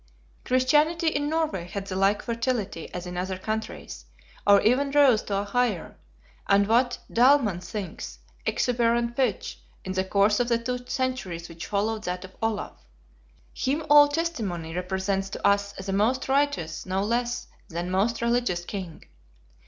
Christianity 0.45 1.09
in 1.09 1.29
Norway 1.29 1.67
had 1.67 1.85
the 1.85 1.95
like 1.95 2.23
fertility 2.23 2.91
as 2.91 3.05
in 3.05 3.17
other 3.17 3.37
countries; 3.37 4.05
or 4.47 4.59
even 4.61 4.89
rose 4.89 5.21
to 5.21 5.35
a 5.37 5.43
higher, 5.43 5.95
and 6.49 6.65
what 6.65 6.97
Dahlmann 7.13 7.59
thinks, 7.59 8.17
exuberant 8.43 9.15
pitch, 9.15 9.59
in 9.85 9.91
the 9.91 10.03
course 10.03 10.39
of 10.39 10.47
the 10.47 10.57
two 10.57 10.79
centuries 10.87 11.47
which 11.47 11.67
followed 11.67 12.05
that 12.05 12.25
of 12.25 12.35
Olaf. 12.41 12.83
Him 13.53 13.85
all 13.91 14.07
testimony 14.07 14.73
represents 14.73 15.29
to 15.29 15.47
us 15.47 15.73
as 15.77 15.87
a 15.87 15.93
most 15.93 16.27
righteous 16.27 16.83
no 16.83 17.03
less 17.03 17.45
than 17.69 17.91
most 17.91 18.23
religious 18.23 18.65
king. 18.65 19.03